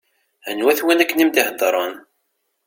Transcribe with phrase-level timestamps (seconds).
[0.49, 1.93] Anwa-t win akken i m-d-iheddṛen?